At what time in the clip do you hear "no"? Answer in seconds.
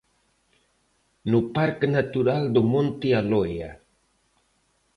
1.31-1.39